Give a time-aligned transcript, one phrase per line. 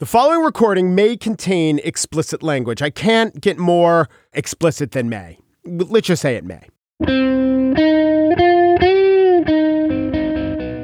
[0.00, 2.82] The following recording may contain explicit language.
[2.82, 5.38] I can't get more explicit than may.
[5.64, 6.66] Let's just say it may.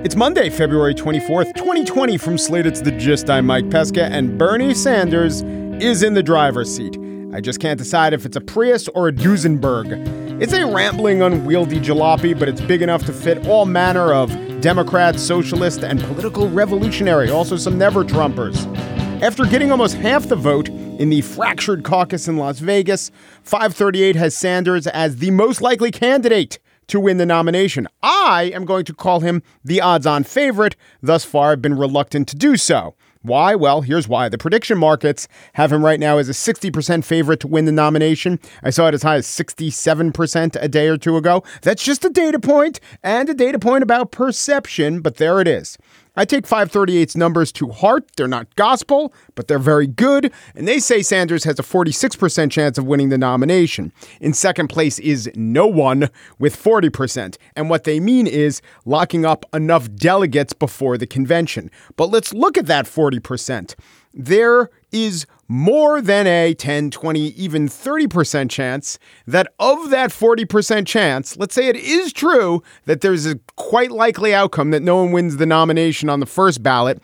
[0.05, 2.19] It's Monday, February 24th, 2020.
[2.19, 3.29] From Slate, it's The Gist.
[3.29, 5.43] I'm Mike Pesca, and Bernie Sanders
[5.83, 6.97] is in the driver's seat.
[7.35, 10.41] I just can't decide if it's a Prius or a Duesenberg.
[10.41, 14.31] It's a rambling, unwieldy jalopy, but it's big enough to fit all manner of
[14.61, 19.00] Democrats, socialists, and political revolutionary, also some never Trumpers.
[19.23, 23.11] After getting almost half the vote in the fractured caucus in Las Vegas,
[23.43, 27.87] 538 has Sanders as the most likely candidate to win the nomination.
[28.03, 30.75] I am going to call him the odds on favorite.
[31.03, 32.95] Thus far, I've been reluctant to do so.
[33.21, 33.55] Why?
[33.55, 34.31] Well, here's why.
[34.31, 38.41] The prediction markets have him right now as a 60% favorite to win the nomination.
[38.63, 41.45] I saw it as high as 67% a day or two ago.
[41.61, 45.77] That's just a data point and a data point about perception, but there it is.
[46.21, 48.05] I take 538's numbers to heart.
[48.15, 50.31] They're not gospel, but they're very good.
[50.55, 53.91] And they say Sanders has a 46% chance of winning the nomination.
[54.21, 57.39] In second place is no one with 40%.
[57.57, 61.71] And what they mean is locking up enough delegates before the convention.
[61.97, 63.75] But let's look at that 40%.
[64.13, 71.37] There is more than a 10, 20, even 30% chance that of that 40% chance,
[71.37, 75.39] let's say it is true that there's a quite likely outcome that no one wins
[75.39, 77.03] the nomination on the first ballot.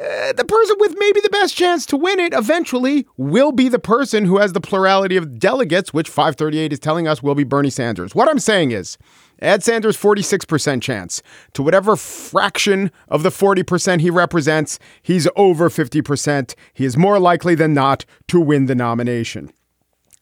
[0.00, 3.78] Uh, the person with maybe the best chance to win it eventually will be the
[3.78, 7.68] person who has the plurality of delegates, which 538 is telling us will be Bernie
[7.68, 8.14] Sanders.
[8.14, 8.96] What I'm saying is,
[9.40, 16.54] Ed Sanders' 46% chance to whatever fraction of the 40% he represents, he's over 50%.
[16.72, 19.52] He is more likely than not to win the nomination.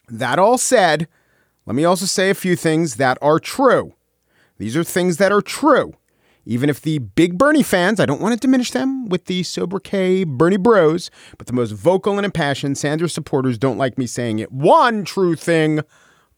[0.09, 1.07] That all said,
[1.65, 3.93] let me also say a few things that are true.
[4.57, 5.93] These are things that are true.
[6.45, 10.23] Even if the big Bernie fans, I don't want to diminish them with the sobriquet
[10.23, 14.51] Bernie Bros, but the most vocal and impassioned Sanders supporters don't like me saying it.
[14.51, 15.81] One true thing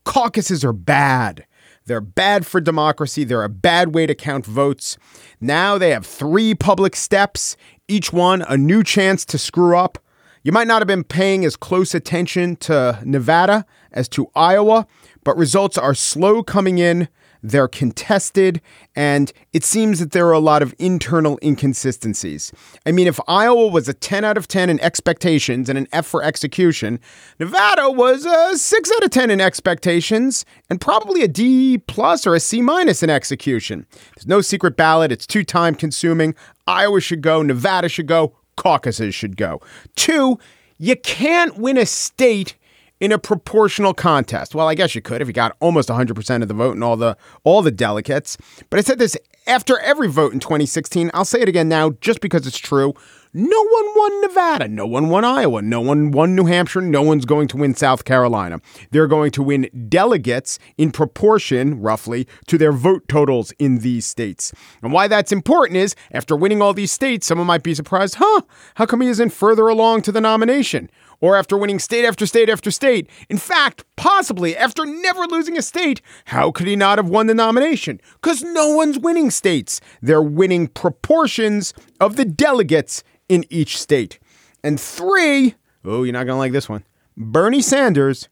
[0.04, 1.46] caucuses are bad.
[1.86, 3.24] They're bad for democracy.
[3.24, 4.98] They're a bad way to count votes.
[5.42, 7.58] Now they have three public steps,
[7.88, 9.98] each one a new chance to screw up.
[10.44, 14.88] You might not have been paying as close attention to Nevada as to Iowa,
[15.24, 17.08] but results are slow coming in.
[17.46, 18.62] They're contested,
[18.96, 22.54] and it seems that there are a lot of internal inconsistencies.
[22.86, 26.06] I mean, if Iowa was a 10 out of 10 in expectations and an F
[26.06, 27.02] for execution,
[27.40, 32.34] Nevada was a 6 out of 10 in expectations and probably a D plus or
[32.34, 33.86] a C minus in execution.
[34.16, 36.36] There's no secret ballot, it's too time consuming.
[36.66, 39.60] Iowa should go, Nevada should go, caucuses should go.
[39.98, 40.40] Two,
[40.78, 42.56] you can't win a state
[43.04, 44.56] in a proportional contest.
[44.56, 46.96] Well, I guess you could if you got almost 100% of the vote and all
[46.96, 48.38] the all the delegates.
[48.70, 51.12] But I said this after every vote in 2016.
[51.14, 52.94] I'll say it again now just because it's true.
[53.36, 54.68] No one won Nevada.
[54.68, 55.62] No one won Iowa.
[55.64, 56.82] No one won New Hampshire.
[56.82, 58.62] No one's going to win South Carolina.
[58.92, 64.54] They're going to win delegates in proportion, roughly, to their vote totals in these states.
[64.84, 68.42] And why that's important is after winning all these states, someone might be surprised, huh?
[68.76, 70.92] How come he isn't further along to the nomination?
[71.24, 73.10] Or after winning state after state after state.
[73.30, 77.34] In fact, possibly after never losing a state, how could he not have won the
[77.34, 78.02] nomination?
[78.16, 79.80] Because no one's winning states.
[80.02, 84.20] They're winning proportions of the delegates in each state.
[84.66, 86.84] And three, oh, you're not going to like this one.
[87.16, 88.28] Bernie Sanders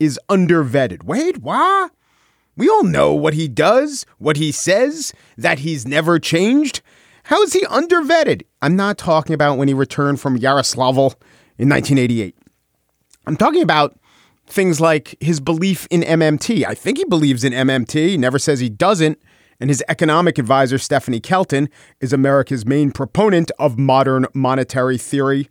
[0.00, 1.02] is undervetted.
[1.02, 1.92] Wait, what?
[2.56, 6.80] We all know what he does, what he says, that he's never changed.
[7.24, 8.44] How is he undervetted?
[8.62, 11.14] I'm not talking about when he returned from Yaroslavl
[11.58, 12.36] in 1988.
[13.26, 13.98] I'm talking about
[14.46, 16.64] things like his belief in MMT.
[16.66, 18.08] I think he believes in MMT.
[18.08, 19.18] He never says he doesn't.
[19.60, 21.68] And his economic advisor, Stephanie Kelton,
[22.00, 25.50] is America's main proponent of modern monetary theory.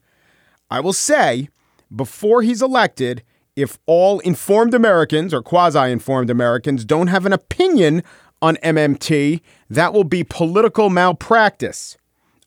[0.69, 1.47] I will say,
[1.95, 3.23] before he's elected,
[3.55, 8.03] if all informed Americans or quasi informed Americans don't have an opinion
[8.41, 11.97] on MMT, that will be political malpractice.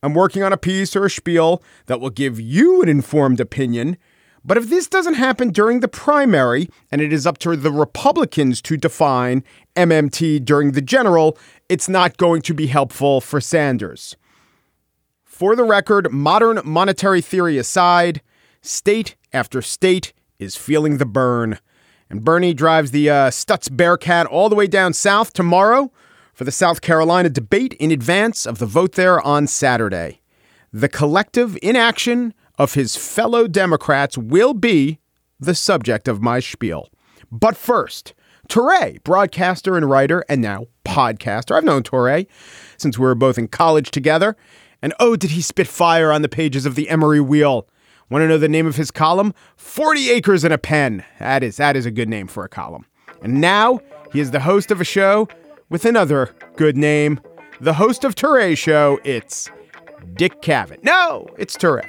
[0.05, 3.97] I'm working on a piece or a spiel that will give you an informed opinion.
[4.45, 8.61] But if this doesn't happen during the primary and it is up to the Republicans
[8.63, 9.43] to define
[9.75, 11.39] MMT during the general,
[11.71, 14.15] it's not going to be helpful for Sanders.
[15.25, 18.21] For the record, modern monetary theory aside,
[18.61, 21.59] state after state is feeling the burn.
[22.11, 25.91] And Bernie drives the uh, Stutz Bearcat all the way down south tomorrow
[26.35, 30.21] for the South Carolina debate in advance of the vote there on Saturday.
[30.73, 34.99] The collective inaction of his fellow Democrats will be
[35.39, 36.91] the subject of my spiel.
[37.31, 38.15] But first,
[38.49, 41.57] Touré, broadcaster and writer, and now podcaster.
[41.57, 42.27] I've known Touré
[42.77, 44.37] since we were both in college together.
[44.83, 47.67] And oh, did he spit fire on the pages of the Emory Wheel.
[48.11, 49.33] Want to know the name of his column?
[49.57, 51.05] 40 Acres and a Pen.
[51.19, 52.85] That is that is a good name for a column.
[53.23, 53.81] And now
[54.13, 55.29] he is the host of a show
[55.69, 57.21] with another good name.
[57.61, 59.51] The host of Touré Show, it's
[60.15, 60.83] Dick Cavett.
[60.83, 61.85] No, it's Touré.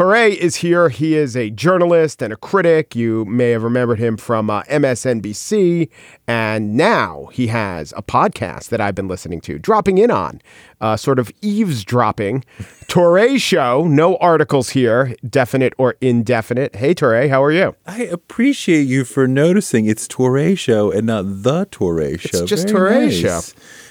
[0.00, 0.88] Touré is here.
[0.88, 2.96] He is a journalist and a critic.
[2.96, 5.90] You may have remembered him from uh, MSNBC.
[6.26, 10.40] And now he has a podcast that I've been listening to, dropping in on,
[10.80, 12.46] uh, sort of eavesdropping.
[12.86, 16.76] Touré Show, no articles here, definite or indefinite.
[16.76, 17.76] Hey, Touré, how are you?
[17.84, 22.38] I appreciate you for noticing it's Touré Show and not the Touré Show.
[22.38, 23.18] It's just Very Touré nice.
[23.18, 23.40] Show.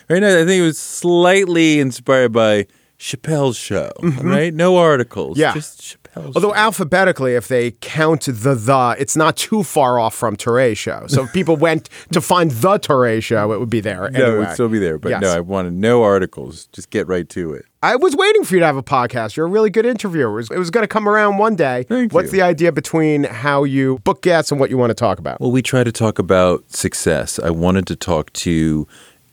[0.07, 0.33] Very nice.
[0.33, 2.65] I think it was slightly inspired by
[2.99, 4.53] Chappelle's show, right?
[4.53, 5.37] No articles.
[5.37, 5.41] Mm-hmm.
[5.41, 5.53] Yeah.
[5.53, 10.35] Just Although alphabetically, if they count the the, it's not too far off from
[10.75, 11.05] Show.
[11.07, 14.09] So if people went to find the Show, it would be there.
[14.11, 14.97] no, it would still be there.
[14.97, 15.21] But Yes.
[15.21, 16.67] no, I wanted no articles.
[16.73, 17.65] Just get right to it.
[17.81, 19.37] I was waiting for you to have a podcast.
[19.37, 20.31] You're a really good interviewer.
[20.31, 21.83] It was, was going to come around one day.
[21.83, 22.39] Thank What's you.
[22.39, 25.39] the idea between how you book guests and what you want to talk about?
[25.39, 27.39] Well, we try to talk about success.
[27.39, 28.85] I wanted to talk to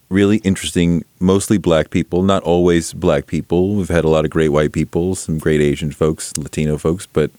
[0.08, 3.75] really interesting, mostly black people, not always black people.
[3.75, 7.31] We've had a lot of great white people, some great Asian folks, Latino folks, but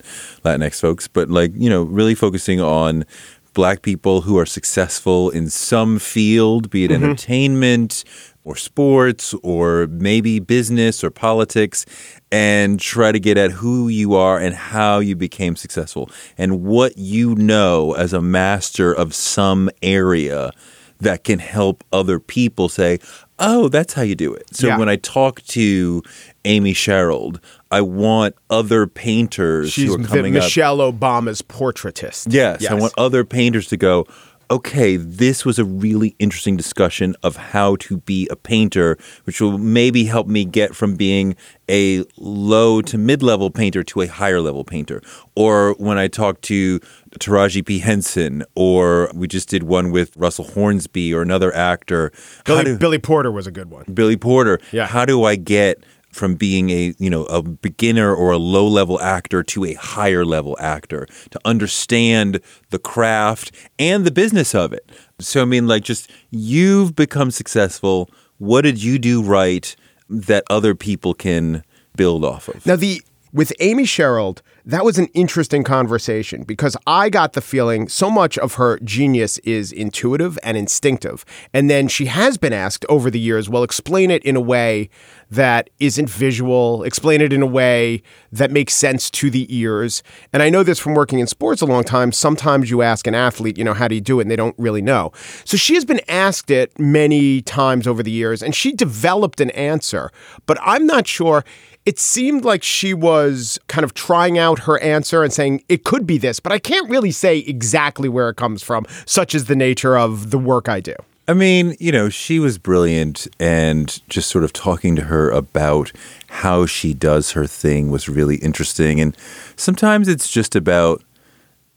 [0.44, 3.06] Latinx folks, but like, you know, really focusing on
[3.54, 7.04] black people who are successful in some field, be it mm-hmm.
[7.04, 8.04] entertainment
[8.44, 11.86] or sports or maybe business or politics,
[12.31, 16.98] and try to get at who you are and how you became successful and what
[16.98, 20.52] you know as a master of some area
[21.00, 23.00] that can help other people say,
[23.40, 24.56] oh, that's how you do it.
[24.56, 24.78] So Yeah.
[24.78, 26.02] when I talk to
[26.46, 27.40] Amy Sherald,
[27.70, 30.44] I want other painters She's who are coming up.
[30.44, 32.28] Michelle Obama's portraitist.
[32.30, 34.06] Yes, I want other painters to go,
[34.50, 39.58] okay, this was a really interesting discussion of how to be a painter, which will
[39.58, 41.36] maybe help me get from being
[41.70, 45.02] a low to mid level painter to a higher level painter.
[45.36, 46.80] Or when I talk to
[47.20, 47.80] Taraji P.
[47.80, 52.12] Henson, or we just did one with Russell Hornsby or another actor.
[52.46, 53.86] Billy, do- Billy Porter was a good one.
[53.94, 54.60] Billy Porter.
[54.72, 54.88] Yeah.
[54.88, 55.84] How do I get
[56.18, 60.25] from being a you know a beginner or a low level actor to a higher
[60.25, 64.92] level actor to understand the craft and the business of it?
[65.19, 68.10] So I mean, like, just you've become successful.
[68.38, 69.75] What did you do right
[70.10, 71.64] that other people can
[71.96, 72.66] build off of?
[72.66, 73.02] Now, the
[73.34, 78.38] with Amy Sherald, that was an interesting conversation because I got the feeling so much
[78.38, 81.24] of her genius is intuitive and instinctive.
[81.54, 84.90] And then she has been asked over the years, well, explain it in a way
[85.29, 88.01] that isn't visual, explain it in a way
[88.31, 90.03] that makes sense to the ears.
[90.31, 92.12] And I know this from working in sports a long time.
[92.12, 94.24] Sometimes you ask an athlete, you know, how do you do it?
[94.24, 95.12] And they don't really know.
[95.44, 99.50] So she has been asked it many times over the years and she developed an
[99.51, 100.12] answer,
[100.45, 101.44] but I'm not sure
[101.85, 106.06] it seemed like she was kind of trying out her answer and saying it could
[106.06, 109.56] be this, but I can't really say exactly where it comes from, such is the
[109.56, 110.95] nature of the work I do.
[111.29, 115.91] I mean, you know, she was brilliant, and just sort of talking to her about
[116.27, 119.01] how she does her thing was really interesting.
[119.01, 119.15] And
[119.57, 121.03] sometimes it's just about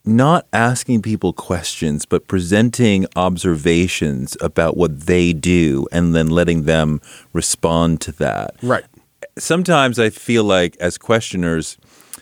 [0.05, 7.01] not asking people questions, but presenting observations about what they do and then letting them
[7.33, 8.85] respond to that Right.
[9.37, 11.77] sometimes I feel like as questioners,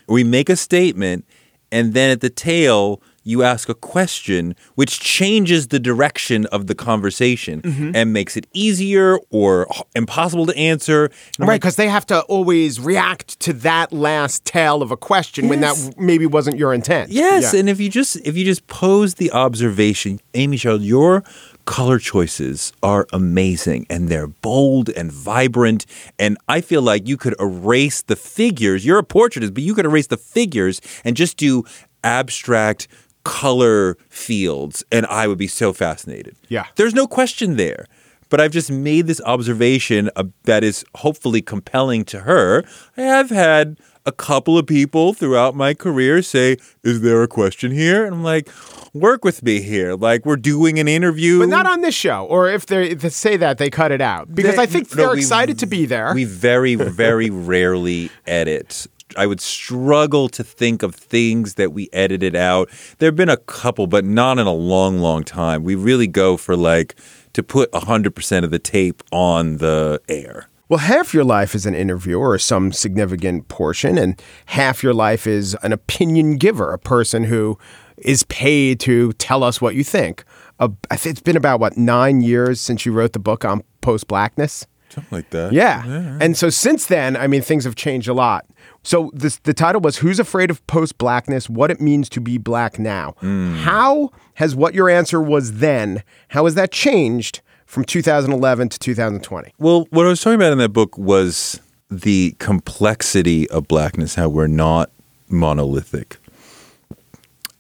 [0.09, 1.25] we make a statement
[1.71, 6.75] and then at the tail, you ask a question which changes the direction of the
[6.75, 7.91] conversation mm-hmm.
[7.95, 11.05] and makes it easier or impossible to answer.
[11.39, 14.97] And Right, like, because they have to always react to that last tail of a
[14.97, 17.11] question when that maybe wasn't your intent.
[17.11, 17.61] Yes, Yeah.
[17.61, 21.23] and if you just if you just pose the observation, Amy Sherald, your
[21.67, 25.85] color choices are amazing and they're bold and vibrant
[26.19, 28.87] and I feel like you could erase the figures.
[28.87, 31.65] You're a portraitist, but you could erase the figures and just do
[32.05, 32.89] abstract
[33.29, 36.35] color fields and I would be so fascinated.
[36.49, 36.65] Yeah.
[36.77, 37.87] There's no question there.
[38.31, 42.63] But I've just made this observation uh, that is hopefully compelling to her.
[42.97, 47.71] I have had a couple of people throughout my career say, Is there a question
[47.71, 48.05] here?
[48.05, 48.51] And I'm like,
[48.93, 49.95] Work with me here.
[49.95, 51.39] Like, we're doing an interview.
[51.39, 54.01] But not on this show, or if they, if they say that, they cut it
[54.03, 56.13] out because They- I think no, they're we- excited to be there.
[56.15, 58.87] We very, very rarely edit.
[59.17, 62.71] I would struggle to think of things that we edited out.
[62.99, 65.65] There have been a couple, but not in a long, long time.
[65.65, 66.95] We really go for like
[67.33, 70.49] to put 100% of the tape on the air.
[70.69, 75.27] Well, half your life is an interviewer or some significant portion, and half your life
[75.27, 77.59] is an opinion giver, a person who
[77.97, 80.25] is paid to tell us what you think.
[80.61, 84.67] think it's been about what nine years since you wrote the book on post blackness.
[84.91, 85.53] Something like that.
[85.53, 86.19] Yeah.
[86.21, 88.45] And so since then, I mean, things have changed a lot.
[88.83, 91.51] So this, the title was Who's Afraid of Post Blackness?
[91.51, 93.15] What It Means to Be Black Now.
[93.19, 93.57] Hmm.
[93.57, 99.53] How has what your answer was then, how has that changed from 2011 to 2020?
[99.59, 104.29] Well, what I was talking about in that book was the complexity of blackness, how
[104.29, 104.91] we're not
[105.29, 106.17] monolithic.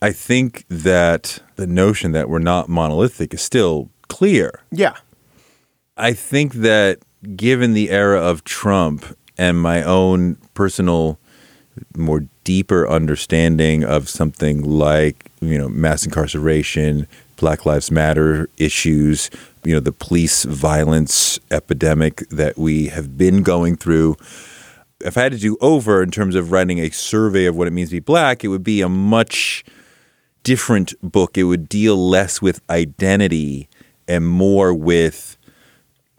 [0.01, 4.63] I think that the notion that we're not monolithic is still clear.
[4.71, 4.95] Yeah.
[5.97, 7.01] I think that
[7.35, 9.05] given the era of Trump
[9.37, 11.21] and my own personal,
[11.97, 19.31] more deeper understanding of something like, you know, mass incarceration, Black Lives Matter issues,
[19.63, 24.17] you know, the police violence epidemic that we have been going through.
[25.01, 27.71] If I had to do over in terms of writing a survey of what it
[27.71, 29.65] means to be black, it would be a much
[30.43, 31.39] different book.
[31.39, 33.69] It would deal less with identity
[34.09, 35.38] and more with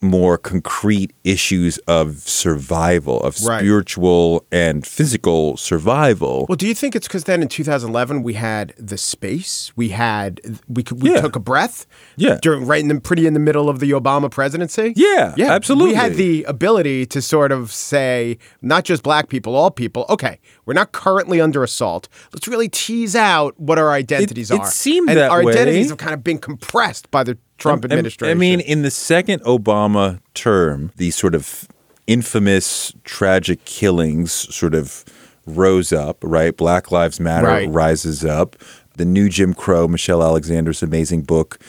[0.01, 3.60] more concrete issues of survival, of Right.
[3.60, 6.46] spiritual and physical survival.
[6.50, 10.39] Well, do you think it's because then in 2011 we had the space, we had
[10.68, 11.22] we could, we Yeah.
[11.22, 11.86] took a breath,
[12.18, 12.38] Yeah.
[12.41, 15.89] during right in the pretty in the middle of the Obama presidency, Yeah, yeah, absolutely.
[15.91, 20.06] We had the ability to sort of say not just black people, all people.
[20.10, 22.08] Okay, we're not currently under assault.
[22.34, 24.72] Let's really tease out what our identities it are.
[24.72, 25.53] seemed and that our way.
[25.53, 28.32] identities have kind of been compressed by the Trump I- administration.
[28.32, 31.68] I mean, in the second Obama term, the sort of
[32.08, 35.06] infamous tragic killings sort of
[35.46, 36.56] rose up, right?
[36.58, 37.70] Black Lives Matter Right.
[37.70, 38.56] rises up.
[38.98, 41.60] The new Jim Crow, Michelle Alexander's amazing book,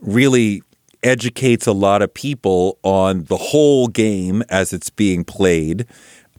[0.00, 0.62] really
[1.02, 5.86] educates a lot of people on the whole game as it's being played.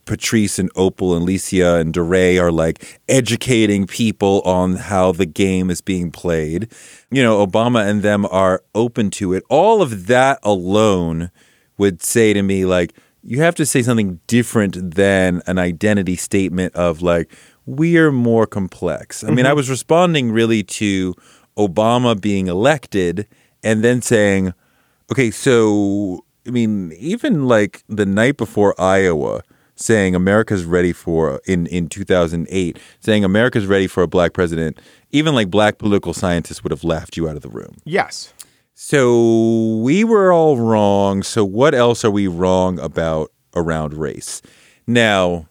[0.07, 5.69] Patrisse and Opal and Licia and DeRay are like educating people on how the game
[5.69, 6.71] is being played.
[7.11, 9.43] You know, Obama and them are open to it.
[9.49, 11.29] All of that alone
[11.77, 16.73] would say to me, like, you have to say something different than an identity statement
[16.75, 17.29] of like,
[17.65, 19.23] we are more complex.
[19.23, 19.57] I mean, I mm-hmm.
[19.57, 21.13] was responding really to
[21.57, 23.27] Obama being elected
[23.63, 24.53] and then saying,
[25.11, 29.41] okay, so, I mean, even like the night before Iowa,
[29.79, 34.79] saying America's ready for in in 2008 saying America's ready for a black president
[35.11, 37.77] even like black political scientists would have laughed you out of the room.
[37.85, 38.33] Yes,
[38.73, 44.41] so we were all wrong so what else are we wrong about around race?
[44.85, 45.47] Now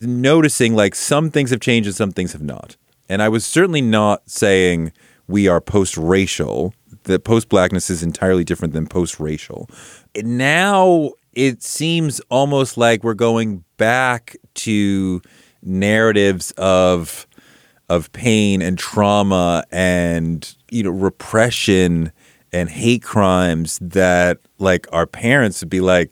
[0.00, 2.76] noticing like some things have changed and some things have not.
[3.08, 4.92] And I was certainly not saying
[5.26, 9.68] we are post-racial that post-blackness is entirely different than post-racial.
[10.22, 15.20] Now it seems almost like we're going back to
[15.62, 17.26] narratives of
[17.88, 22.12] of pain and trauma and you know repression
[22.52, 26.10] and hate crimes that like our parents would be like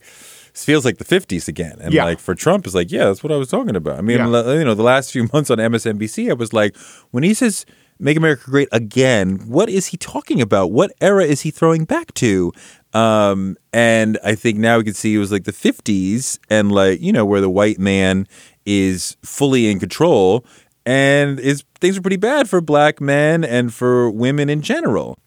[0.52, 2.04] this feels like the 50s again and Yeah.
[2.04, 4.52] like for trump it's like yeah that's what i was talking about i mean Yeah.
[4.58, 6.76] you know the last few months on msnbc i was like
[7.10, 7.64] when he says
[7.98, 12.12] make america great again what is he talking about what era is he throwing back
[12.14, 12.52] to
[12.92, 17.00] um, and I think now we can see it was like the 50s and like,
[17.00, 18.26] you know, where the white man
[18.66, 20.44] is fully in control
[20.84, 25.18] and is things are pretty bad for black men and for women in general.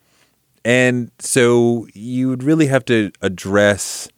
[0.63, 4.10] And so you would really have to address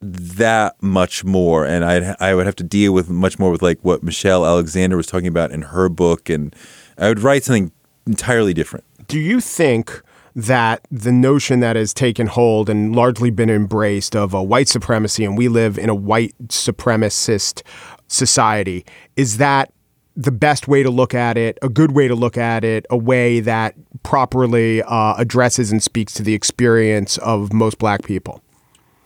[0.00, 3.78] that much more and I I would have to deal with much more with like
[3.80, 6.54] what Michelle Alexander was talking about in her book and
[6.98, 7.72] I would write something
[8.06, 8.84] entirely different.
[9.08, 10.02] Do you think
[10.34, 15.24] that the notion that has taken hold and largely been embraced of a white supremacy
[15.24, 17.62] and we live in a white supremacist
[18.08, 18.84] society
[19.16, 19.72] is that
[20.16, 22.96] the best way to look at it, a good way to look at it, a
[22.96, 28.40] way that properly uh, addresses and speaks to the experience of most black people?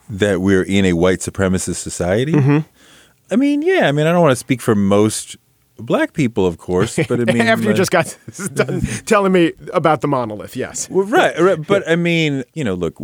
[0.08, 2.32] that we're in a white supremacist society.
[2.32, 2.58] Mm-hmm.
[3.30, 3.88] I mean, yeah.
[3.88, 5.36] I mean, I don't want to speak for most
[5.78, 8.16] black people, of course, but I mean, After you like- just got
[8.54, 10.88] done telling me about the monolith, yes.
[10.90, 11.66] Well, right, right.
[11.66, 12.96] But I mean, you know, look,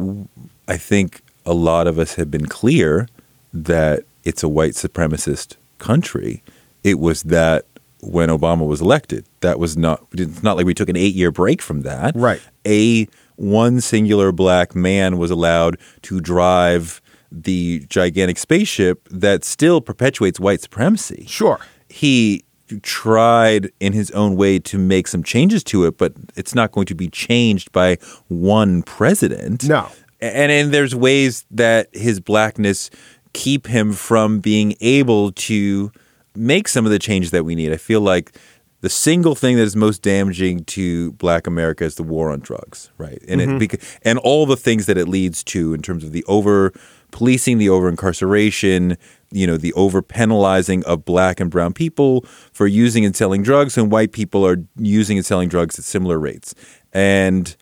[0.69, 3.09] I think a lot of us have been clear
[3.53, 6.43] that it's a white supremacist country.
[6.83, 7.65] It was that
[8.01, 9.25] when Obama was elected.
[9.41, 10.07] That was not.
[10.13, 12.15] It's not like we took an eight-year break from that.
[12.15, 12.41] Right.
[12.67, 17.01] A one singular black man was allowed to drive
[17.33, 21.59] the gigantic spaceship that still perpetuates white supremacy Sure.
[21.89, 22.45] he
[22.83, 26.87] tried in his own way to make some changes to it, but it's not going
[26.87, 27.97] to be changed by
[28.29, 29.65] one president.
[29.65, 29.89] No.
[30.21, 32.91] And and there's ways that his blackness
[33.33, 35.93] keep him from being able to
[36.35, 37.73] make some of the changes that we need.
[37.73, 38.37] I feel like
[38.81, 42.91] the single thing that is most damaging to Black America is the war on drugs,
[42.99, 43.19] right?
[43.27, 43.57] And it mm-hmm.
[43.57, 46.73] beca- and all the things that it leads to in terms of the over
[47.11, 48.99] policing, the over incarceration,
[49.35, 52.23] you know, the over penalizing of Black and Brown people
[52.53, 56.19] for using and selling drugs, and white people are using and selling drugs at similar
[56.19, 56.55] rates,
[56.93, 57.57] and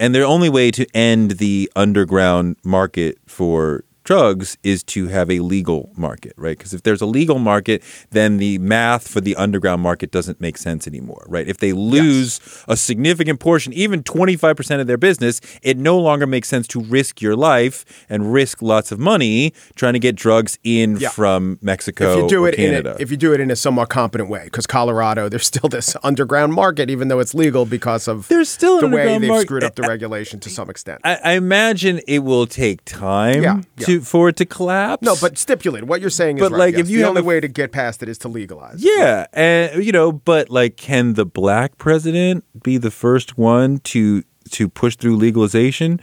[0.00, 5.40] and the only way to end the underground market for drugs is to have a
[5.40, 6.56] legal market, right?
[6.56, 10.56] Because if there's a legal market, then the math for the underground market doesn't make
[10.58, 11.46] sense anymore, right?
[11.48, 16.48] If they lose a significant portion, even 25% of their business, it no longer makes
[16.48, 20.96] sense to risk your life and risk lots of money trying to get drugs in
[20.96, 21.08] Yeah.
[21.10, 22.96] from Mexico if you do or it in Canada.
[22.98, 25.96] a, if you do it in a somewhat competent way, because Colorado, there's still this
[26.02, 29.46] underground market, even though it's legal because of There's still the way they've market.
[29.46, 31.00] screwed up the regulation to some extent.
[31.04, 33.86] I, I imagine it will take time Yeah, yeah.
[34.00, 35.02] To for it to collapse.
[35.02, 36.58] no, but stipulate what you're saying is But, right.
[36.58, 36.82] like, yes.
[36.86, 38.82] if you the only a- way to get past it is to legalize.
[38.84, 44.22] Yeah, and you know, but like, can the black president be the first one to
[44.50, 46.00] to push through legalization?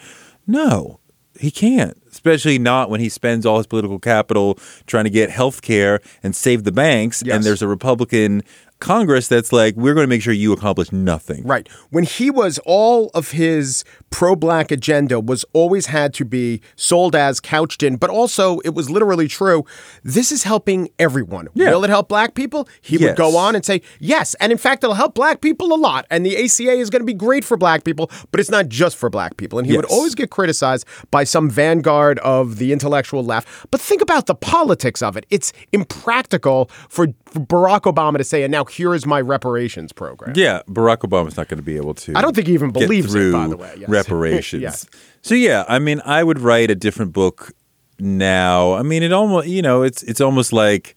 [0.48, 1.00] No,
[1.40, 1.96] he can't.
[2.12, 6.36] Especially not when he spends all his political capital trying to get health care and
[6.36, 7.22] save the banks.
[7.26, 7.36] Yes.
[7.36, 8.42] And there's a Republican
[8.80, 11.44] Congress that's like, we're going to make sure you accomplish nothing.
[11.44, 11.68] Right.
[11.90, 17.16] When he was all of his pro black agenda was always had to be sold
[17.16, 19.66] as couched in, but also it was literally true.
[20.04, 21.50] This is helping everyone.
[21.54, 21.72] Yeah.
[21.72, 22.68] Will it help black people?
[22.82, 24.34] He would go on and say, yes.
[24.36, 26.06] And in fact, it'll help black people a lot.
[26.10, 28.96] And the ACA is going to be great for black people, but it's not just
[28.96, 29.60] for black people.
[29.60, 33.48] And he would always get criticized by some vanguard of the intellectual left.
[33.72, 35.26] But think about the politics of it.
[35.30, 40.34] It's impractical for Barack Obama to say, and now here is my reparations program.
[40.36, 42.14] Yeah, Barack Obama's not going to be able to.
[42.16, 43.74] I don't think he even believes it, by the way.
[43.78, 43.90] Yes.
[43.90, 44.62] reparations.
[44.62, 44.88] Yes.
[45.22, 47.52] So yeah, I mean, I would write a different book
[48.00, 48.74] now.
[48.74, 50.96] I mean, it almost you know, it's it's almost like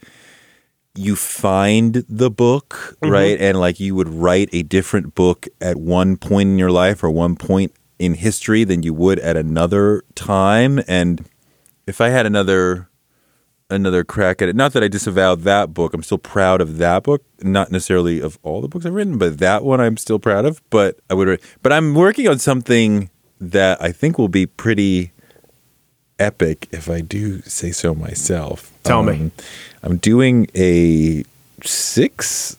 [0.94, 3.12] you find the book, Mm-hmm.
[3.12, 3.40] right?
[3.40, 7.10] And like you would write a different book at one point in your life or
[7.10, 10.80] one point in history than you would at another time.
[10.88, 11.24] And
[11.86, 12.88] if I had another
[13.72, 17.02] another crack at it, not that I disavowed that book, I'm still proud of that
[17.02, 17.24] book.
[17.42, 20.62] Not necessarily of all the books I've written, but that one I'm still proud of.
[20.70, 25.12] But I would, but I'm working on something that I think will be pretty
[26.18, 28.72] epic if I do say so myself.
[28.84, 29.14] Tell me.
[29.14, 29.32] Um,
[29.82, 31.24] I'm doing a
[31.64, 32.56] six,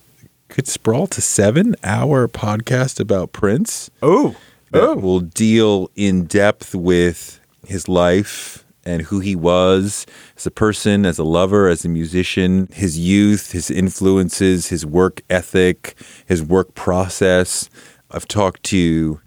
[0.49, 4.35] could sprawl to seven hour podcast about Prince Oh,
[4.71, 10.05] that will deal in depth with his life and who he was
[10.37, 15.21] as a person, as a lover, as a musician, his youth, his influences, his work
[15.29, 17.69] ethic, his work process.
[18.11, 19.21] I've talked to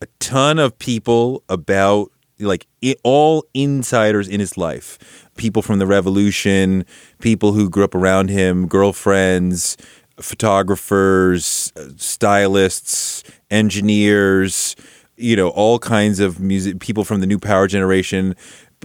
[0.00, 5.86] a ton of people about like it, all insiders in his life people from the
[5.86, 6.84] revolution
[7.20, 9.76] people who grew up around him girlfriends
[10.20, 14.74] photographers uh, stylists engineers
[15.16, 18.34] you know all kinds of music people from the new power generation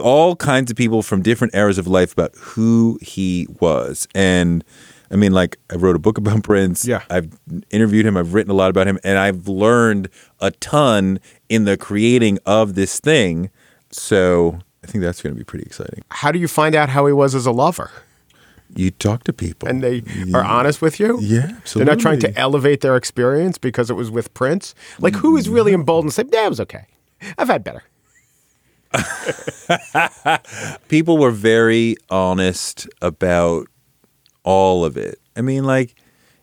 [0.02, 4.64] all kinds of people from different eras of life about who he was and
[5.12, 7.04] i mean like i wrote a book about prince Yeah.
[7.10, 7.30] i've
[7.72, 10.10] interviewed him i've written a lot about him and i've learned
[10.40, 13.50] a ton in the creating of this thing
[13.92, 17.06] so i think that's going to be pretty exciting how do you find out how
[17.06, 17.90] he was as a lover?
[18.76, 21.18] you talk to people And they are honest with you?
[21.22, 21.86] yeah absolutely.
[21.86, 24.76] They're not trying to elevate their experience because it was with Prince?
[25.00, 26.86] Like, who is really emboldened to say, yeah, it was okay.
[27.40, 27.82] I've had better.
[30.88, 33.68] people were very honest about
[34.44, 35.20] all of it.
[35.36, 35.96] I mean, like,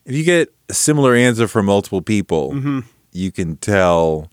[0.04, 2.80] if you get a similar answer from multiple people, Mm-hmm.
[3.12, 4.30] you can tell,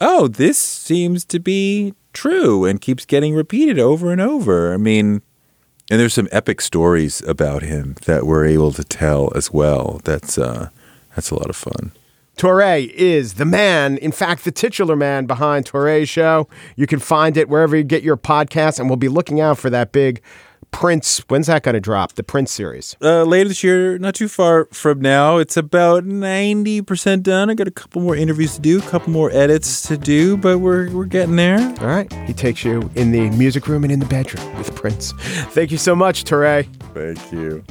[0.00, 4.72] oh, this seems to be true and keeps getting repeated over and over.
[4.72, 5.22] I mean,
[5.90, 10.00] and there's some epic stories about him that we're able to tell as well.
[10.04, 10.70] That's uh,
[11.14, 11.92] that's a lot of fun.
[12.36, 16.48] Touré is the man, in fact, the titular man behind Touré's show.
[16.76, 19.70] You can find it wherever you get your podcasts, and we'll be looking out for
[19.70, 20.20] that big
[20.70, 21.20] Prince.
[21.28, 22.12] When's that going to drop?
[22.12, 22.94] The Prince series.
[23.00, 27.48] Uh, later this year, not too far from now, it's about ninety percent done.
[27.48, 30.58] I got a couple more interviews to do, a couple more edits to do, but
[30.58, 31.60] we're we're getting there.
[31.80, 32.12] All right.
[32.26, 35.12] He takes you in the music room and in the bedroom with Prince.
[35.54, 36.66] Thank you so much, Touré.
[36.92, 37.64] Thank you.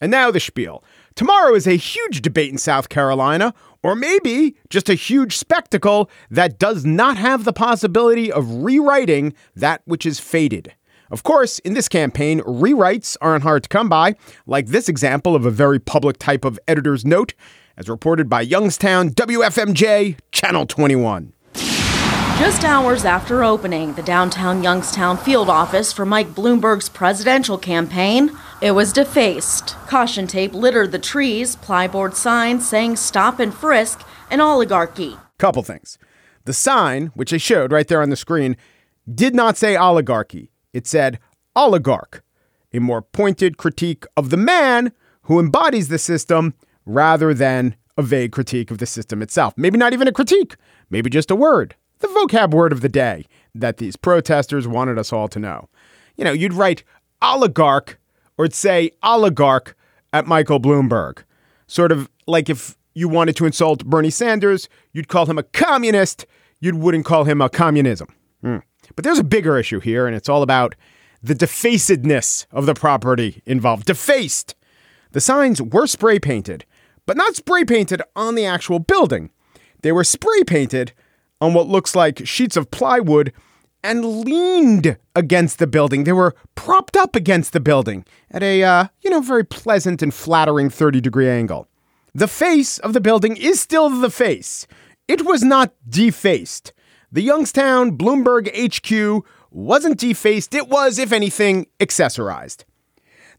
[0.00, 0.82] And now the spiel.
[1.14, 6.58] Tomorrow is a huge debate in South Carolina, or maybe just a huge spectacle that
[6.58, 10.74] does not have the possibility of rewriting that which is faded.
[11.10, 14.14] Of course, in this campaign, rewrites aren't hard to come by,
[14.46, 17.34] like this example of a very public type of editor's note,
[17.76, 21.32] as reported by Youngstown WFMJ Channel 21.
[22.38, 28.72] Just hours after opening the downtown Youngstown field office for Mike Bloomberg's presidential campaign, it
[28.72, 29.76] was defaced.
[29.86, 35.16] Caution tape littered the trees, plyboard signs saying stop and frisk and oligarchy.
[35.38, 35.98] Couple things.
[36.44, 38.56] The sign, which I showed right there on the screen,
[39.12, 40.50] did not say oligarchy.
[40.72, 41.18] It said
[41.56, 42.22] oligarch,
[42.72, 44.92] a more pointed critique of the man
[45.22, 46.54] who embodies the system
[46.86, 49.54] rather than a vague critique of the system itself.
[49.56, 50.56] Maybe not even a critique,
[50.88, 55.12] maybe just a word the vocab word of the day that these protesters wanted us
[55.12, 55.68] all to know.
[56.16, 56.82] You know, you'd write
[57.22, 57.98] oligarch
[58.40, 59.76] or say oligarch
[60.14, 61.24] at Michael Bloomberg.
[61.66, 66.24] Sort of like if you wanted to insult Bernie Sanders, you'd call him a communist,
[66.58, 68.08] you wouldn't call him a communism.
[68.42, 68.62] Mm.
[68.96, 70.74] But there's a bigger issue here, and it's all about
[71.22, 73.84] the defacedness of the property involved.
[73.84, 74.54] Defaced!
[75.12, 76.64] The signs were spray painted,
[77.04, 79.28] but not spray painted on the actual building.
[79.82, 80.94] They were spray painted
[81.42, 83.34] on what looks like sheets of plywood
[83.82, 86.04] and leaned against the building.
[86.04, 90.12] They were propped up against the building at a, uh, you know, very pleasant and
[90.12, 91.68] flattering 30 degree angle.
[92.14, 94.66] The face of the building is still the face.
[95.08, 96.72] It was not defaced.
[97.12, 102.64] The Youngstown Bloomberg HQ wasn't defaced, it was, if anything, accessorized.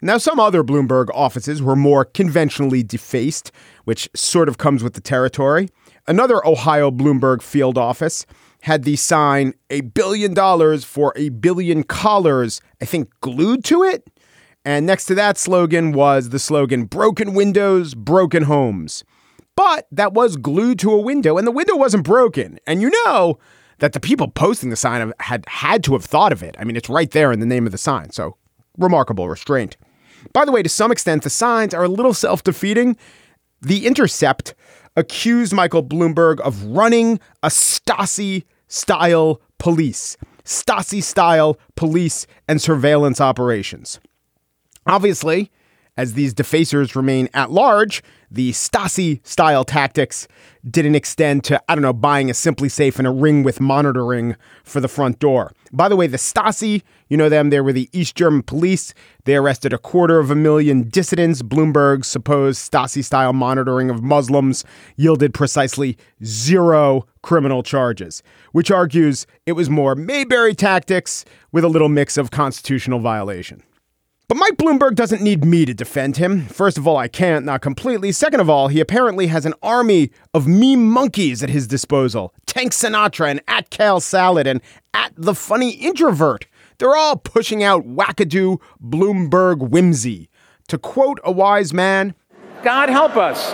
[0.02, 3.52] Now, some other Bloomberg offices were more conventionally defaced,
[3.86, 5.70] which sort of comes with the territory.
[6.08, 8.26] Another Ohio Bloomberg field office
[8.62, 14.08] had the sign a billion dollars for a billion collars, I think, glued to it.
[14.64, 19.04] And next to that slogan was the slogan broken windows, broken homes.
[19.56, 22.60] But that was glued to a window, and the window wasn't broken.
[22.66, 23.38] And you know
[23.80, 26.56] that the people posting the sign had had to have thought of it.
[26.60, 28.12] I mean, it's right there in the name of the sign.
[28.12, 28.38] So
[28.78, 29.78] remarkable restraint.
[30.34, 32.96] By the way, to some extent, the signs are a little self defeating.
[33.62, 34.56] The Intercept
[34.96, 44.00] accused Michael Bloomberg of running a Stasi style police, Stasi style police and surveillance operations.
[44.88, 45.52] Obviously,
[45.98, 50.28] as these defacers remain at large, the Stasi style tactics
[50.70, 54.80] didn't extend to, I don't know, buying a SimpliSafe and a ring with monitoring for
[54.80, 55.54] the front door.
[55.74, 58.94] By the way, the Stasi, you know them, they were the East German police.
[59.26, 61.42] They arrested a quarter of a million dissidents.
[61.42, 64.64] Bloomberg's supposed Stasi style monitoring of Muslims
[64.96, 68.24] yielded precisely zero criminal charges,
[68.54, 73.62] which argues it was more Mayberry tactics with a little mix of constitutional violation.
[74.32, 76.46] But Mike Bloomberg doesn't need me to defend him.
[76.48, 78.14] First of all, I can't, not completely.
[78.14, 82.34] Second of all, he apparently has an army of meme monkeys at his disposal.
[82.46, 84.62] Tank Sinatra and at Kale Salad and
[84.94, 86.48] at the funny introvert.
[86.78, 90.30] They're all pushing out wackadoo Bloomberg whimsy.
[90.70, 92.16] To quote a wise man,
[92.64, 93.52] God help us.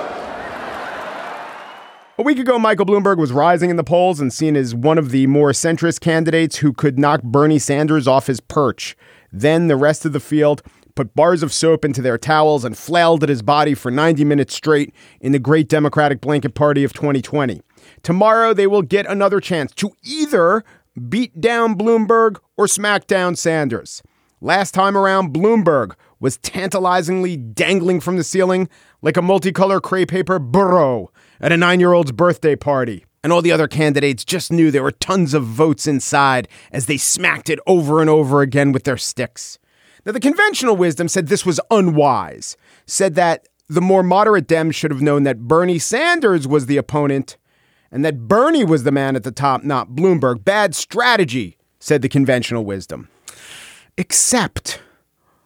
[2.19, 5.09] A week ago, Michael Bloomberg was rising in the polls and seen as one of
[5.09, 8.95] the more centrist candidates who could knock Bernie Sanders off his perch.
[9.31, 10.61] Then the rest of the field
[10.95, 14.55] put bars of soap into their towels and flailed at his body for 90 minutes
[14.55, 17.61] straight in the great Democratic blanket party of 2020.
[18.03, 20.63] Tomorrow, they will get another chance to either
[21.09, 24.01] beat down Bloomberg or smack down Sanders.
[24.41, 28.67] Last time around, Bloomberg was tantalizingly dangling from the ceiling
[29.01, 33.05] like a multicolor crepe paper burro at a nine year old's birthday party.
[33.23, 36.97] And all the other candidates just knew there were tons of votes inside as they
[36.97, 39.59] smacked it over and over again with their sticks.
[40.05, 44.91] Now, the conventional wisdom said this was unwise, said that the more moderate Dems should
[44.91, 47.35] have known that Bernie Sanders was the opponent
[47.91, 50.45] and that Bernie was the man at the top, not Bloomberg.
[50.45, 53.09] Bad strategy, said the conventional wisdom.
[53.97, 54.81] Except,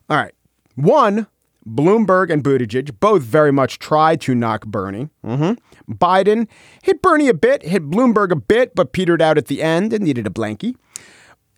[0.09, 0.33] all right,
[0.75, 1.27] one,
[1.67, 5.09] Bloomberg and Buttigieg both very much tried to knock Bernie.
[5.25, 5.53] Mm-hmm.
[5.89, 6.47] Biden
[6.83, 10.03] hit Bernie a bit, hit Bloomberg a bit, but petered out at the end and
[10.03, 10.75] needed a blankie.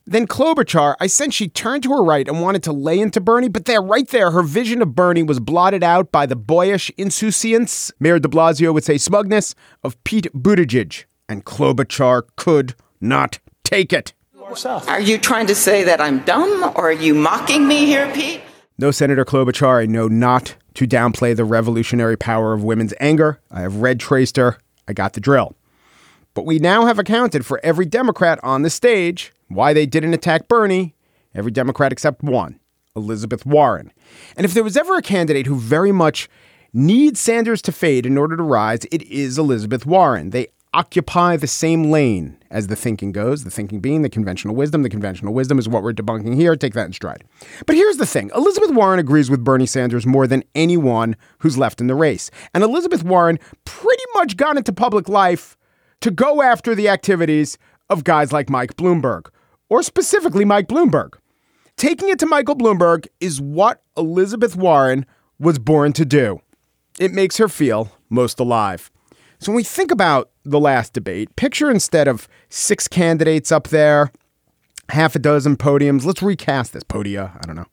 [0.05, 3.47] Then Klobuchar, I sense she turned to her right and wanted to lay into Bernie,
[3.47, 7.89] but there, right there, her vision of Bernie was blotted out by the boyish insouciance,
[8.01, 11.05] Mayor de Blasio would say smugness, of Pete Buttigieg.
[11.29, 14.13] And Klobuchar could not take it.
[14.65, 18.41] Are you trying to say that I'm dumb or are you mocking me here, Pete?
[18.77, 23.39] No, Senator Klobuchar, I know not to downplay the revolutionary power of women's anger.
[23.51, 24.57] I have read Traister.
[24.87, 25.55] I got the drill.
[26.33, 30.47] But we now have accounted for every Democrat on the stage, why they didn't attack
[30.47, 30.95] Bernie,
[31.35, 32.59] every Democrat except one,
[32.95, 33.91] Elizabeth Warren.
[34.35, 36.27] And if there was ever a candidate who very much
[36.73, 40.31] needs Sanders to fade in order to rise, it is Elizabeth Warren.
[40.31, 44.83] They occupy the same lane as the thinking goes, the thinking being the conventional wisdom.
[44.83, 46.55] The conventional wisdom is what we're debunking here.
[46.55, 47.23] Take that in stride.
[47.65, 51.81] But here's the thing Elizabeth Warren agrees with Bernie Sanders more than anyone who's left
[51.81, 52.31] in the race.
[52.53, 55.57] And Elizabeth Warren pretty much got into public life
[56.01, 57.57] to go after the activities
[57.89, 59.27] of guys like Mike Bloomberg,
[59.69, 61.13] or specifically Mike Bloomberg.
[61.77, 65.05] Taking it to Michael Bloomberg is what Elizabeth Warren
[65.39, 66.41] was born to do.
[66.99, 68.91] It makes her feel most alive.
[69.43, 74.09] So when we think about the last debate, picture instead of six candidates up there,
[74.87, 77.35] half a dozen podiums, let's recast this podia.
[77.35, 77.67] I don't know.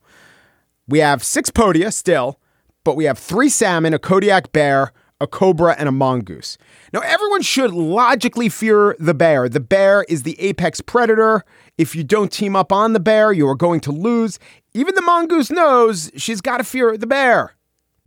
[0.89, 2.41] We have six podia still,
[2.83, 6.59] but we have three salmon, a Kodiak bear, a cobra, and a mongoose.
[6.93, 9.49] Now, everyone should logically fear the bear.
[9.49, 11.45] The bear is the apex predator.
[11.79, 14.41] If you don't team up on the bear, you are going to lose.
[14.75, 17.55] Even the mongoose knows she's got to fear the bear.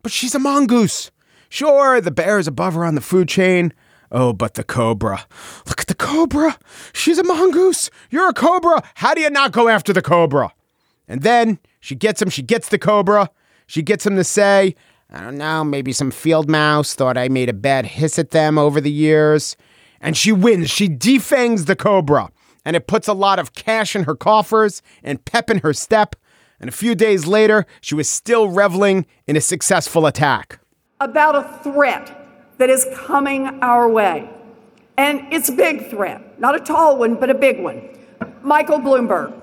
[0.02, 1.12] But she's a mongoose.
[1.54, 3.76] Sure, the bear is above her on the food chain.
[4.12, 5.28] Oh, but the cobra.
[5.68, 6.58] Look at the cobra.
[6.94, 7.92] She's a mongoose.
[8.10, 8.82] You're a cobra.
[8.96, 10.52] How do you not go after the cobra?
[11.08, 12.32] And then she gets him.
[12.32, 13.30] She gets the cobra.
[13.68, 14.74] She gets him to say,
[15.12, 18.58] I don't know, maybe some field mouse thought I made a bad hiss at them
[18.58, 19.56] over the years.
[20.02, 20.72] And she wins.
[20.72, 22.32] She defangs the cobra.
[22.66, 26.16] And it puts a lot of cash in her coffers and pep in her step.
[26.60, 30.60] And a few days later, she was still reveling in a successful attack.
[31.04, 32.16] About a threat
[32.60, 34.30] that is coming our way.
[34.98, 37.89] And it's a big threat, not a tall one, but a big one.
[38.42, 39.34] Michael Bloomberg.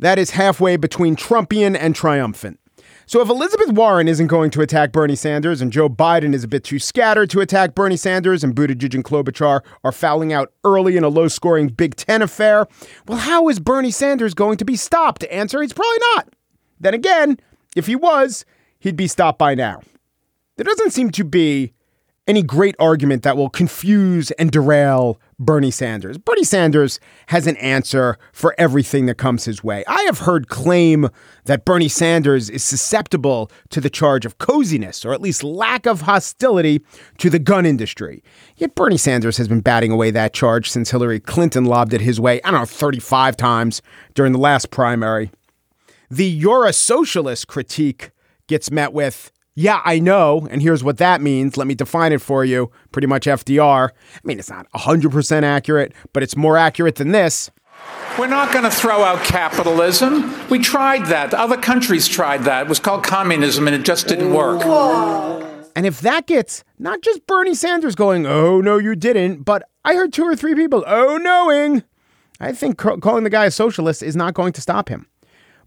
[0.00, 2.58] That is halfway between Trumpian and triumphant.
[3.06, 6.48] So if Elizabeth Warren isn't going to attack Bernie Sanders and Joe Biden is a
[6.48, 10.96] bit too scattered to attack Bernie Sanders and Buttigieg and Klobuchar are fouling out early
[10.96, 12.66] in a low-scoring Big Ten affair,
[13.06, 15.20] well, how is Bernie Sanders going to be stopped?
[15.20, 16.34] To answer, he's probably not.
[16.80, 17.38] Then again,
[17.76, 18.44] if he was,
[18.78, 19.80] he'd be stopped by now.
[20.56, 21.72] There doesn't seem to be
[22.28, 26.18] any great argument that will confuse and derail Bernie Sanders.
[26.18, 29.82] Bernie Sanders has an answer for everything that comes his way.
[29.86, 31.08] I have heard claim
[31.46, 36.02] that Bernie Sanders is susceptible to the charge of coziness, or at least lack of
[36.02, 36.82] hostility
[37.16, 38.22] to the gun industry.
[38.56, 42.20] Yet Bernie Sanders has been batting away that charge since Hillary Clinton lobbed it his
[42.20, 43.80] way, I don't know, 35 times
[44.12, 45.30] during the last primary.
[46.10, 48.10] The you're a socialist critique
[48.48, 49.30] gets met with
[49.60, 50.46] yeah, I know.
[50.52, 51.56] And here's what that means.
[51.56, 52.70] Let me define it for you.
[52.92, 53.88] Pretty much FDR.
[53.90, 57.50] I mean, it's not 100% accurate, but it's more accurate than this.
[58.16, 60.32] We're not going to throw out capitalism.
[60.48, 61.34] We tried that.
[61.34, 62.66] Other countries tried that.
[62.66, 64.62] It was called communism and it just didn't work.
[65.74, 69.94] And if that gets not just Bernie Sanders going, oh, no, you didn't, but I
[69.94, 71.82] heard two or three people, oh, knowing,
[72.38, 75.08] I think calling the guy a socialist is not going to stop him.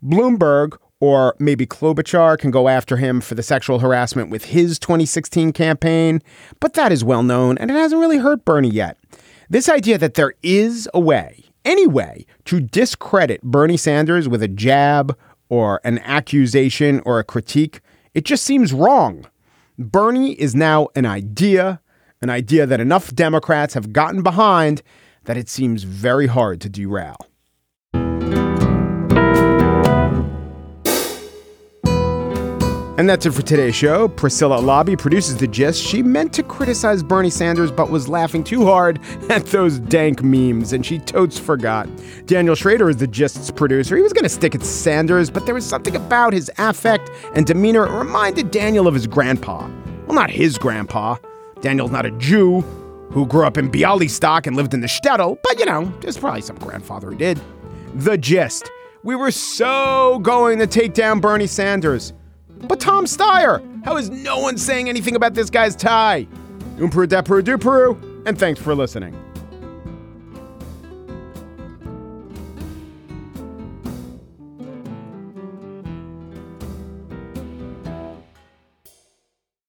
[0.01, 5.51] Bloomberg or maybe Klobuchar can go after him for the sexual harassment with his 2016
[5.51, 6.21] campaign,
[6.61, 8.97] but that is well known and it hasn't really hurt Bernie yet.
[9.49, 14.47] This idea that there is a way, any way, to discredit Bernie Sanders with a
[14.47, 15.17] jab
[15.49, 17.81] or an accusation or a critique,
[18.13, 19.25] it just seems wrong.
[19.77, 21.81] Bernie is now an idea,
[22.21, 24.83] an idea that enough Democrats have gotten behind
[25.23, 27.17] that it seems very hard to derail.
[33.01, 34.09] And that's it for today's show.
[34.09, 35.81] Priscilla Alabi produces The Gist.
[35.81, 38.99] She meant to criticize Bernie Sanders, but was laughing too hard
[39.31, 41.89] at those dank memes, and she totes forgot.
[42.27, 43.95] Daniel Schroeder is The Gist's producer.
[43.95, 47.09] He was going to stick it to Sanders, but there was something about his affect
[47.33, 49.67] and demeanor that reminded Daniel of his grandpa.
[50.05, 51.17] Well, not his grandpa.
[51.59, 52.61] Daniel's not a Jew
[53.09, 56.41] who grew up in Bialystok and lived in the shtetl, but you know, there's probably
[56.41, 57.41] some grandfather who did.
[57.95, 58.69] The Gist.
[59.01, 62.13] We were so going to take down Bernie Sanders.
[62.67, 66.27] But Tom Steyer, how is no one saying anything about this guy's tie?
[66.77, 69.15] Umperu depperu duperu, and thanks for listening.